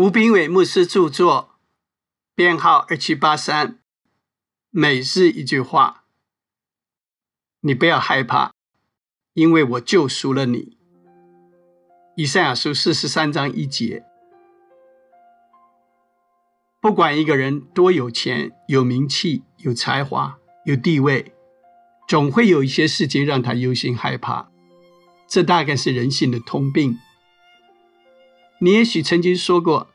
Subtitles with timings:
[0.00, 1.56] 吴炳伟牧师著作，
[2.34, 3.80] 编号二七八三。
[4.70, 6.04] 每日一句话，
[7.60, 8.54] 你不要害怕，
[9.34, 10.78] 因为我救赎了你。
[12.16, 14.06] 以赛亚书四十三章一节。
[16.80, 21.34] 不管一个人多有钱、有名气、有才华、有地位，
[22.08, 24.50] 总会有一些事情让他忧心害怕。
[25.28, 26.98] 这大概是人性的通病。
[28.62, 29.88] 你也许曾经说过，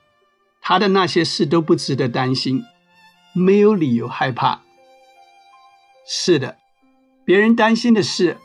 [0.60, 2.64] 他的那些事都不值得担心，
[3.34, 4.62] 没有理由害怕。
[6.08, 6.58] 是的，
[7.24, 8.38] 别人担心的事，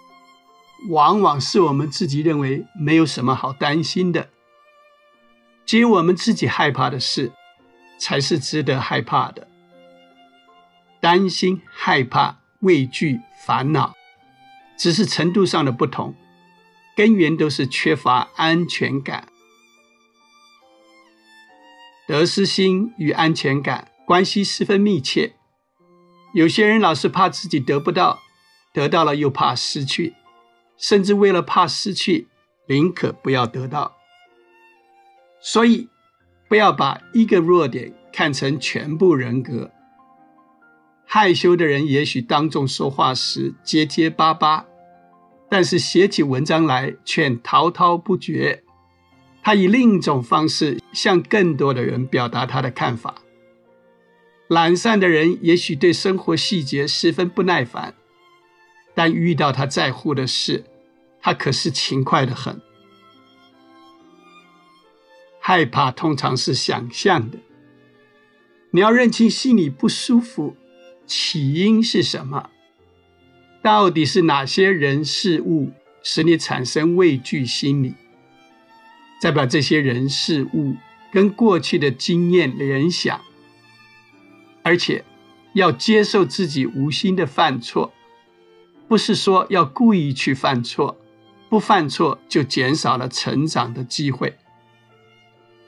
[0.91, 4.29] 往往是我们自己认为没有什么好担心的。
[5.65, 7.33] 只有我们自己害怕的事，
[7.99, 9.49] 才是值得害怕的。
[11.01, 13.95] 担心、害怕、畏惧、烦恼，
[14.77, 16.15] 只是程度上的不同，
[16.95, 19.27] 根源都是缺乏安全感。
[22.11, 25.35] 得失心与安全感关系十分密切。
[26.35, 28.19] 有些人老是怕自己得不到，
[28.75, 30.15] 得到了又怕失去，
[30.77, 32.27] 甚至为了怕失去，
[32.67, 33.93] 宁可不要得到。
[35.41, 35.89] 所以，
[36.49, 39.71] 不要把一个弱点看成全部人格。
[41.07, 44.67] 害羞的人也许当众说话时结结巴巴，
[45.49, 48.65] 但是写起文章来却滔滔不绝。
[49.43, 53.23] 他以另一种方式向更多的人表达他的看法。
[54.49, 57.95] 懒散的人也许对生活细节十分不耐烦，
[58.95, 60.65] 但遇到他在乎的事，
[61.21, 62.61] 他可是勤快的很。
[65.39, 67.39] 害怕通常是想象的，
[68.73, 70.57] 你要认清心里不舒服
[71.07, 72.51] 起因是什么，
[73.63, 75.71] 到底是哪些人事物
[76.03, 77.95] 使你产生畏惧心理，
[79.21, 80.75] 再把这些人事物
[81.13, 83.21] 跟过去的经验联想。
[84.63, 85.05] 而且，
[85.53, 87.93] 要接受自己无心的犯错，
[88.89, 90.97] 不是说要故意去犯错，
[91.49, 94.37] 不犯错就减少了成长的机会。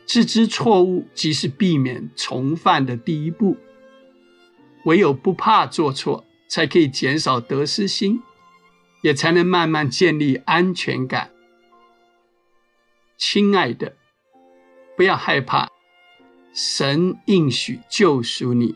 [0.06, 3.56] 自知错误即是避免重犯的第一步。
[4.84, 8.22] 唯有不怕做错，才可以减少得失心，
[9.02, 11.31] 也才能慢慢建立安全感。
[13.24, 13.94] 亲爱的，
[14.96, 15.68] 不要害怕，
[16.52, 18.74] 神应许救赎你。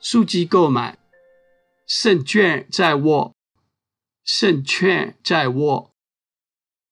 [0.00, 0.98] 书籍购买，
[1.86, 3.36] 胜券在握，
[4.24, 5.91] 胜券在握。